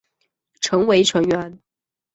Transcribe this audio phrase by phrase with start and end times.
[0.61, 1.59] 曾为成员。